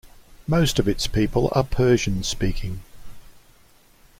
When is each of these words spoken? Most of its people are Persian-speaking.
Most 0.47 0.79
of 0.79 0.87
its 0.87 1.05
people 1.05 1.49
are 1.51 1.63
Persian-speaking. 1.63 2.81